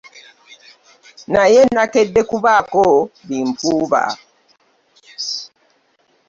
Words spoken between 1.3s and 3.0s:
Naye nakedde kubaako